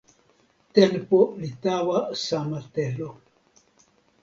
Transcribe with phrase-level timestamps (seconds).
[0.73, 3.09] tenpo li tawa sama telo.